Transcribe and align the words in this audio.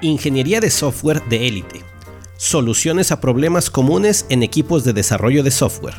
Ingeniería 0.00 0.60
de 0.60 0.70
software 0.70 1.24
de 1.28 1.48
élite. 1.48 1.82
Soluciones 2.36 3.10
a 3.10 3.20
problemas 3.20 3.68
comunes 3.68 4.26
en 4.28 4.44
equipos 4.44 4.84
de 4.84 4.92
desarrollo 4.92 5.42
de 5.42 5.50
software. 5.50 5.96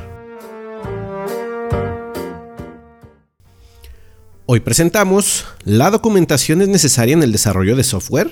Hoy 4.45 4.61
presentamos 4.61 5.43
¿La 5.65 5.91
documentación 5.91 6.61
es 6.61 6.69
necesaria 6.69 7.13
en 7.13 7.23
el 7.23 7.33
desarrollo 7.33 7.75
de 7.75 7.83
software? 7.83 8.31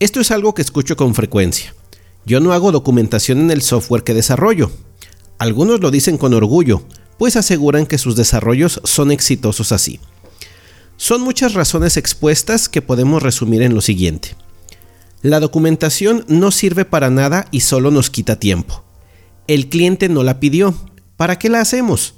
Esto 0.00 0.18
es 0.20 0.32
algo 0.32 0.52
que 0.52 0.62
escucho 0.62 0.96
con 0.96 1.14
frecuencia. 1.14 1.72
Yo 2.26 2.40
no 2.40 2.52
hago 2.52 2.72
documentación 2.72 3.38
en 3.38 3.52
el 3.52 3.62
software 3.62 4.02
que 4.02 4.14
desarrollo. 4.14 4.72
Algunos 5.38 5.78
lo 5.78 5.92
dicen 5.92 6.18
con 6.18 6.34
orgullo, 6.34 6.82
pues 7.18 7.36
aseguran 7.36 7.86
que 7.86 7.98
sus 7.98 8.16
desarrollos 8.16 8.80
son 8.82 9.12
exitosos 9.12 9.70
así. 9.70 10.00
Son 11.00 11.22
muchas 11.22 11.54
razones 11.54 11.96
expuestas 11.96 12.68
que 12.68 12.82
podemos 12.82 13.22
resumir 13.22 13.62
en 13.62 13.74
lo 13.74 13.80
siguiente. 13.80 14.36
La 15.22 15.40
documentación 15.40 16.26
no 16.28 16.50
sirve 16.50 16.84
para 16.84 17.08
nada 17.08 17.46
y 17.50 17.60
solo 17.60 17.90
nos 17.90 18.10
quita 18.10 18.38
tiempo. 18.38 18.84
El 19.46 19.70
cliente 19.70 20.10
no 20.10 20.22
la 20.24 20.40
pidió. 20.40 20.74
¿Para 21.16 21.38
qué 21.38 21.48
la 21.48 21.62
hacemos? 21.62 22.16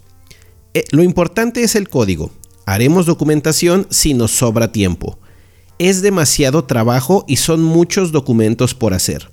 Eh, 0.75 0.83
lo 0.91 1.05
importante 1.05 1.63
es 1.63 1.77
el 1.77 1.89
código. 1.89 2.33
Haremos 2.67 3.07
documentación 3.07 3.87
si 3.89 4.15
nos 4.15 4.33
sobra 4.33 4.73
tiempo. 4.73 5.17
Es 5.79 6.03
demasiado 6.03 6.65
trabajo 6.65 7.25
y 7.29 7.37
son 7.37 7.63
muchos 7.63 8.11
documentos 8.11 8.75
por 8.75 8.95
hacer. 8.95 9.31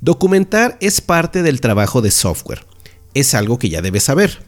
Documentar 0.00 0.78
es 0.80 1.02
parte 1.02 1.42
del 1.42 1.60
trabajo 1.60 2.00
de 2.00 2.10
software. 2.10 2.64
Es 3.12 3.34
algo 3.34 3.58
que 3.58 3.68
ya 3.68 3.82
debes 3.82 4.04
saber. 4.04 4.42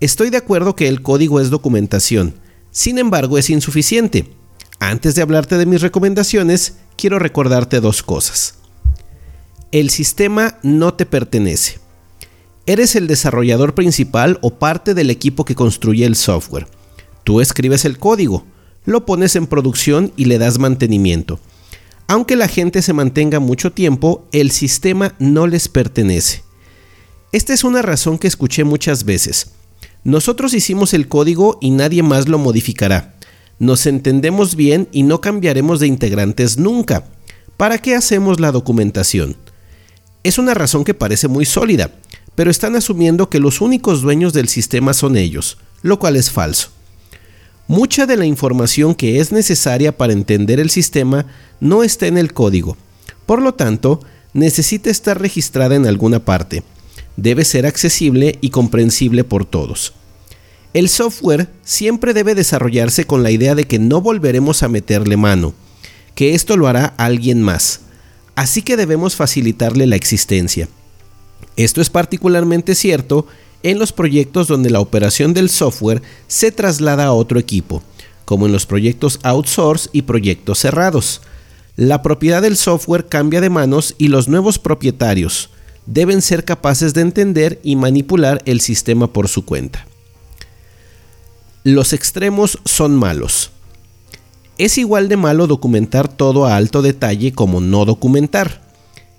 Estoy 0.00 0.30
de 0.30 0.38
acuerdo 0.38 0.74
que 0.74 0.88
el 0.88 1.02
código 1.02 1.40
es 1.40 1.50
documentación, 1.50 2.34
sin 2.78 2.98
embargo, 2.98 3.38
es 3.38 3.50
insuficiente. 3.50 4.30
Antes 4.78 5.16
de 5.16 5.22
hablarte 5.22 5.58
de 5.58 5.66
mis 5.66 5.82
recomendaciones, 5.82 6.76
quiero 6.96 7.18
recordarte 7.18 7.80
dos 7.80 8.04
cosas. 8.04 8.54
El 9.72 9.90
sistema 9.90 10.58
no 10.62 10.94
te 10.94 11.04
pertenece. 11.04 11.80
Eres 12.66 12.94
el 12.94 13.08
desarrollador 13.08 13.74
principal 13.74 14.38
o 14.42 14.60
parte 14.60 14.94
del 14.94 15.10
equipo 15.10 15.44
que 15.44 15.56
construye 15.56 16.04
el 16.04 16.14
software. 16.14 16.68
Tú 17.24 17.40
escribes 17.40 17.84
el 17.84 17.98
código, 17.98 18.46
lo 18.84 19.04
pones 19.04 19.34
en 19.34 19.48
producción 19.48 20.12
y 20.16 20.26
le 20.26 20.38
das 20.38 20.60
mantenimiento. 20.60 21.40
Aunque 22.06 22.36
la 22.36 22.46
gente 22.46 22.80
se 22.82 22.92
mantenga 22.92 23.40
mucho 23.40 23.72
tiempo, 23.72 24.28
el 24.30 24.52
sistema 24.52 25.16
no 25.18 25.48
les 25.48 25.66
pertenece. 25.66 26.44
Esta 27.32 27.54
es 27.54 27.64
una 27.64 27.82
razón 27.82 28.18
que 28.18 28.28
escuché 28.28 28.62
muchas 28.62 29.02
veces. 29.02 29.50
Nosotros 30.08 30.54
hicimos 30.54 30.94
el 30.94 31.06
código 31.06 31.58
y 31.60 31.68
nadie 31.68 32.02
más 32.02 32.28
lo 32.28 32.38
modificará. 32.38 33.14
Nos 33.58 33.84
entendemos 33.84 34.54
bien 34.54 34.88
y 34.90 35.02
no 35.02 35.20
cambiaremos 35.20 35.80
de 35.80 35.86
integrantes 35.86 36.56
nunca. 36.56 37.04
¿Para 37.58 37.76
qué 37.76 37.94
hacemos 37.94 38.40
la 38.40 38.50
documentación? 38.50 39.36
Es 40.22 40.38
una 40.38 40.54
razón 40.54 40.84
que 40.84 40.94
parece 40.94 41.28
muy 41.28 41.44
sólida, 41.44 41.92
pero 42.34 42.50
están 42.50 42.74
asumiendo 42.74 43.28
que 43.28 43.38
los 43.38 43.60
únicos 43.60 44.00
dueños 44.00 44.32
del 44.32 44.48
sistema 44.48 44.94
son 44.94 45.14
ellos, 45.14 45.58
lo 45.82 45.98
cual 45.98 46.16
es 46.16 46.30
falso. 46.30 46.70
Mucha 47.66 48.06
de 48.06 48.16
la 48.16 48.24
información 48.24 48.94
que 48.94 49.20
es 49.20 49.30
necesaria 49.30 49.94
para 49.94 50.14
entender 50.14 50.58
el 50.58 50.70
sistema 50.70 51.26
no 51.60 51.82
está 51.82 52.06
en 52.06 52.16
el 52.16 52.32
código. 52.32 52.78
Por 53.26 53.42
lo 53.42 53.52
tanto, 53.52 54.00
necesita 54.32 54.88
estar 54.88 55.20
registrada 55.20 55.74
en 55.74 55.86
alguna 55.86 56.24
parte. 56.24 56.62
Debe 57.18 57.44
ser 57.44 57.66
accesible 57.66 58.38
y 58.40 58.48
comprensible 58.48 59.22
por 59.22 59.44
todos. 59.44 59.97
El 60.74 60.88
software 60.88 61.48
siempre 61.62 62.12
debe 62.12 62.34
desarrollarse 62.34 63.06
con 63.06 63.22
la 63.22 63.30
idea 63.30 63.54
de 63.54 63.64
que 63.64 63.78
no 63.78 64.02
volveremos 64.02 64.62
a 64.62 64.68
meterle 64.68 65.16
mano, 65.16 65.54
que 66.14 66.34
esto 66.34 66.56
lo 66.56 66.68
hará 66.68 66.94
alguien 66.98 67.42
más, 67.42 67.80
así 68.34 68.60
que 68.60 68.76
debemos 68.76 69.16
facilitarle 69.16 69.86
la 69.86 69.96
existencia. 69.96 70.68
Esto 71.56 71.80
es 71.80 71.88
particularmente 71.88 72.74
cierto 72.74 73.26
en 73.62 73.78
los 73.78 73.92
proyectos 73.92 74.46
donde 74.46 74.70
la 74.70 74.80
operación 74.80 75.32
del 75.32 75.48
software 75.48 76.02
se 76.26 76.52
traslada 76.52 77.06
a 77.06 77.12
otro 77.12 77.38
equipo, 77.38 77.82
como 78.24 78.46
en 78.46 78.52
los 78.52 78.66
proyectos 78.66 79.20
outsource 79.22 79.88
y 79.92 80.02
proyectos 80.02 80.58
cerrados. 80.58 81.22
La 81.76 82.02
propiedad 82.02 82.42
del 82.42 82.56
software 82.56 83.06
cambia 83.06 83.40
de 83.40 83.50
manos 83.50 83.94
y 83.96 84.08
los 84.08 84.28
nuevos 84.28 84.58
propietarios 84.58 85.50
deben 85.86 86.20
ser 86.20 86.44
capaces 86.44 86.92
de 86.92 87.00
entender 87.00 87.58
y 87.62 87.76
manipular 87.76 88.42
el 88.44 88.60
sistema 88.60 89.10
por 89.10 89.28
su 89.28 89.46
cuenta. 89.46 89.86
Los 91.70 91.92
extremos 91.92 92.58
son 92.64 92.96
malos. 92.96 93.50
Es 94.56 94.78
igual 94.78 95.10
de 95.10 95.18
malo 95.18 95.46
documentar 95.46 96.08
todo 96.08 96.46
a 96.46 96.56
alto 96.56 96.80
detalle 96.80 97.32
como 97.32 97.60
no 97.60 97.84
documentar. 97.84 98.62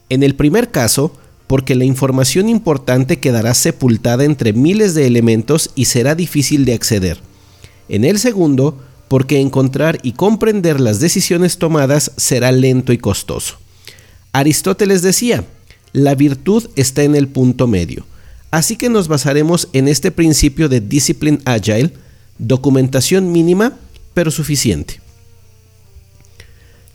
En 0.10 0.24
el 0.24 0.34
primer 0.34 0.72
caso, 0.72 1.14
porque 1.46 1.76
la 1.76 1.86
información 1.86 2.50
importante 2.50 3.20
quedará 3.20 3.54
sepultada 3.54 4.24
entre 4.24 4.52
miles 4.52 4.96
de 4.96 5.06
elementos 5.06 5.70
y 5.76 5.86
será 5.86 6.16
difícil 6.16 6.66
de 6.66 6.74
acceder. 6.74 7.20
En 7.88 8.04
el 8.04 8.18
segundo, 8.18 8.80
porque 9.10 9.40
encontrar 9.40 10.00
y 10.02 10.14
comprender 10.14 10.80
las 10.80 11.00
decisiones 11.00 11.60
tomadas 11.60 12.14
será 12.18 12.52
lento 12.52 12.94
y 12.94 12.98
costoso. 12.98 13.58
Aristóteles 14.32 15.04
decía, 15.04 15.44
la 15.94 16.16
virtud 16.16 16.68
está 16.76 17.04
en 17.04 17.16
el 17.16 17.28
punto 17.28 17.68
medio. 17.68 18.08
Así 18.50 18.76
que 18.76 18.90
nos 18.90 19.08
basaremos 19.08 19.68
en 19.72 19.88
este 19.88 20.10
principio 20.10 20.68
de 20.68 20.82
Discipline 20.82 21.44
Agile, 21.46 21.94
Documentación 22.40 23.32
mínima, 23.32 23.74
pero 24.14 24.32
suficiente. 24.32 25.00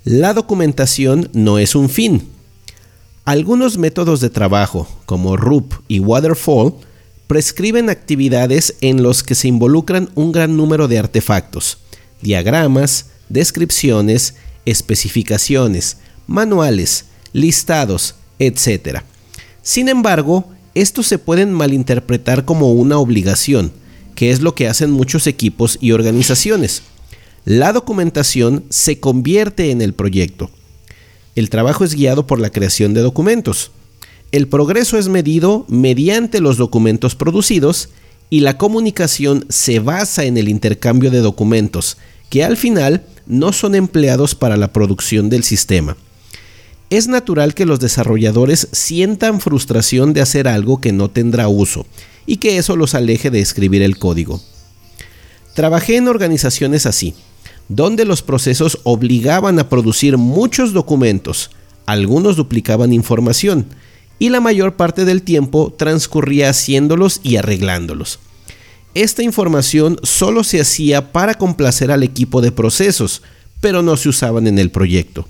La 0.04 0.34
documentación 0.34 1.30
no 1.32 1.58
es 1.58 1.74
un 1.74 1.88
fin. 1.88 2.28
Algunos 3.24 3.78
métodos 3.78 4.20
de 4.20 4.30
trabajo, 4.30 4.88
como 5.06 5.36
RUP 5.36 5.74
y 5.88 6.00
Waterfall, 6.00 6.74
prescriben 7.26 7.88
actividades 7.88 8.74
en 8.80 9.02
los 9.02 9.22
que 9.22 9.34
se 9.34 9.48
involucran 9.48 10.10
un 10.14 10.32
gran 10.32 10.56
número 10.56 10.88
de 10.88 10.98
artefactos, 10.98 11.78
diagramas, 12.20 13.06
descripciones, 13.28 14.34
especificaciones, 14.66 15.98
manuales, 16.26 17.06
listados, 17.32 18.14
etc. 18.38 19.00
Sin 19.62 19.88
embargo, 19.88 20.46
estos 20.74 21.06
se 21.06 21.18
pueden 21.18 21.52
malinterpretar 21.52 22.44
como 22.44 22.72
una 22.72 22.98
obligación, 22.98 23.72
que 24.14 24.30
es 24.30 24.40
lo 24.40 24.54
que 24.54 24.68
hacen 24.68 24.90
muchos 24.90 25.26
equipos 25.26 25.78
y 25.80 25.92
organizaciones. 25.92 26.82
La 27.44 27.72
documentación 27.72 28.64
se 28.70 29.00
convierte 29.00 29.70
en 29.70 29.82
el 29.82 29.92
proyecto. 29.92 30.50
El 31.34 31.50
trabajo 31.50 31.84
es 31.84 31.94
guiado 31.94 32.26
por 32.26 32.40
la 32.40 32.50
creación 32.50 32.94
de 32.94 33.00
documentos. 33.00 33.70
El 34.32 34.48
progreso 34.48 34.98
es 34.98 35.08
medido 35.08 35.66
mediante 35.68 36.40
los 36.40 36.56
documentos 36.56 37.14
producidos 37.14 37.90
y 38.30 38.40
la 38.40 38.56
comunicación 38.56 39.46
se 39.48 39.78
basa 39.78 40.24
en 40.24 40.38
el 40.38 40.48
intercambio 40.48 41.10
de 41.10 41.20
documentos, 41.20 41.98
que 42.30 42.44
al 42.44 42.56
final 42.56 43.04
no 43.26 43.52
son 43.52 43.74
empleados 43.74 44.34
para 44.34 44.56
la 44.56 44.72
producción 44.72 45.28
del 45.28 45.44
sistema. 45.44 45.96
Es 46.94 47.08
natural 47.08 47.54
que 47.54 47.66
los 47.66 47.80
desarrolladores 47.80 48.68
sientan 48.70 49.40
frustración 49.40 50.12
de 50.12 50.20
hacer 50.20 50.46
algo 50.46 50.80
que 50.80 50.92
no 50.92 51.10
tendrá 51.10 51.48
uso 51.48 51.86
y 52.24 52.36
que 52.36 52.56
eso 52.56 52.76
los 52.76 52.94
aleje 52.94 53.32
de 53.32 53.40
escribir 53.40 53.82
el 53.82 53.98
código. 53.98 54.40
Trabajé 55.56 55.96
en 55.96 56.06
organizaciones 56.06 56.86
así, 56.86 57.16
donde 57.68 58.04
los 58.04 58.22
procesos 58.22 58.78
obligaban 58.84 59.58
a 59.58 59.68
producir 59.68 60.18
muchos 60.18 60.72
documentos, 60.72 61.50
algunos 61.84 62.36
duplicaban 62.36 62.92
información, 62.92 63.66
y 64.20 64.28
la 64.28 64.40
mayor 64.40 64.76
parte 64.76 65.04
del 65.04 65.22
tiempo 65.22 65.74
transcurría 65.76 66.50
haciéndolos 66.50 67.18
y 67.24 67.38
arreglándolos. 67.38 68.20
Esta 68.94 69.24
información 69.24 69.98
solo 70.04 70.44
se 70.44 70.60
hacía 70.60 71.10
para 71.10 71.34
complacer 71.34 71.90
al 71.90 72.04
equipo 72.04 72.40
de 72.40 72.52
procesos, 72.52 73.22
pero 73.60 73.82
no 73.82 73.96
se 73.96 74.10
usaban 74.10 74.46
en 74.46 74.60
el 74.60 74.70
proyecto. 74.70 75.26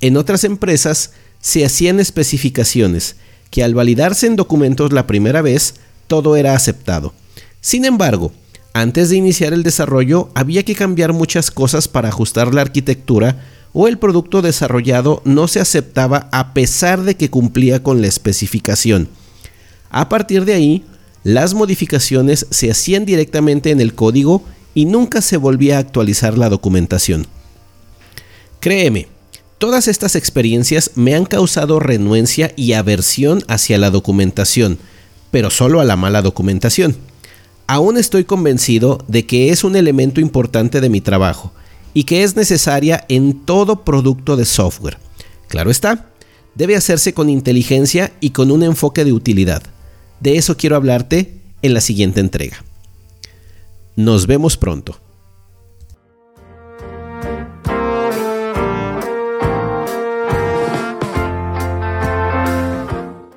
En 0.00 0.16
otras 0.16 0.44
empresas 0.44 1.12
se 1.40 1.64
hacían 1.64 2.00
especificaciones 2.00 3.16
que 3.50 3.62
al 3.62 3.74
validarse 3.74 4.26
en 4.26 4.36
documentos 4.36 4.92
la 4.92 5.06
primera 5.06 5.42
vez 5.42 5.74
todo 6.06 6.36
era 6.36 6.54
aceptado. 6.54 7.14
Sin 7.60 7.84
embargo, 7.84 8.32
antes 8.72 9.10
de 9.10 9.16
iniciar 9.16 9.52
el 9.52 9.62
desarrollo 9.62 10.30
había 10.34 10.64
que 10.64 10.74
cambiar 10.74 11.12
muchas 11.12 11.50
cosas 11.50 11.86
para 11.86 12.08
ajustar 12.08 12.52
la 12.52 12.62
arquitectura 12.62 13.44
o 13.72 13.88
el 13.88 13.98
producto 13.98 14.42
desarrollado 14.42 15.22
no 15.24 15.48
se 15.48 15.60
aceptaba 15.60 16.28
a 16.32 16.54
pesar 16.54 17.02
de 17.02 17.16
que 17.16 17.30
cumplía 17.30 17.82
con 17.82 18.00
la 18.00 18.06
especificación. 18.06 19.08
A 19.90 20.08
partir 20.08 20.44
de 20.44 20.54
ahí, 20.54 20.84
las 21.22 21.54
modificaciones 21.54 22.46
se 22.50 22.70
hacían 22.70 23.04
directamente 23.04 23.70
en 23.70 23.80
el 23.80 23.94
código 23.94 24.42
y 24.74 24.86
nunca 24.86 25.22
se 25.22 25.36
volvía 25.36 25.76
a 25.76 25.80
actualizar 25.80 26.36
la 26.36 26.48
documentación. 26.48 27.26
Créeme, 28.60 29.08
todas 29.64 29.88
estas 29.88 30.14
experiencias 30.14 30.90
me 30.94 31.14
han 31.14 31.24
causado 31.24 31.80
renuencia 31.80 32.52
y 32.54 32.74
aversión 32.74 33.42
hacia 33.48 33.78
la 33.78 33.88
documentación, 33.88 34.78
pero 35.30 35.48
solo 35.48 35.80
a 35.80 35.86
la 35.86 35.96
mala 35.96 36.20
documentación. 36.20 36.94
Aún 37.66 37.96
estoy 37.96 38.24
convencido 38.24 39.02
de 39.08 39.24
que 39.24 39.48
es 39.48 39.64
un 39.64 39.74
elemento 39.74 40.20
importante 40.20 40.82
de 40.82 40.90
mi 40.90 41.00
trabajo, 41.00 41.50
y 41.94 42.04
que 42.04 42.24
es 42.24 42.36
necesaria 42.36 43.06
en 43.08 43.46
todo 43.46 43.86
producto 43.86 44.36
de 44.36 44.44
software. 44.44 44.98
Claro 45.48 45.70
está, 45.70 46.10
debe 46.54 46.76
hacerse 46.76 47.14
con 47.14 47.30
inteligencia 47.30 48.12
y 48.20 48.30
con 48.30 48.50
un 48.50 48.64
enfoque 48.64 49.02
de 49.02 49.14
utilidad. 49.14 49.62
De 50.20 50.36
eso 50.36 50.58
quiero 50.58 50.76
hablarte 50.76 51.40
en 51.62 51.72
la 51.72 51.80
siguiente 51.80 52.20
entrega. 52.20 52.62
Nos 53.96 54.26
vemos 54.26 54.58
pronto. 54.58 55.00